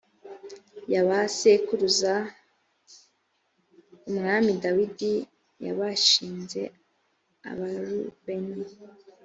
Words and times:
ya 0.93 1.01
ba 1.07 1.19
sekuruza 1.37 2.13
a 2.27 2.29
umwami 4.09 4.51
dawidi 4.63 5.13
yabashinze 5.65 6.61
abarubeni 7.49 8.63